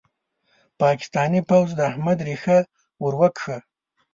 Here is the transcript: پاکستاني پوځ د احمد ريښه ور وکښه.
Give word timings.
پاکستاني 0.81 1.41
پوځ 1.49 1.67
د 1.75 1.79
احمد 1.91 2.17
ريښه 2.27 2.57
ور 3.01 3.13
وکښه. 3.21 3.57